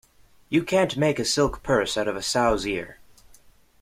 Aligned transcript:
You 0.49 0.63
can't 0.63 0.97
make 0.97 1.19
a 1.19 1.23
silk 1.23 1.61
purse 1.61 1.95
out 1.95 2.07
of 2.07 2.15
a 2.15 2.23
sow's 2.23 2.65
ear. 2.65 2.97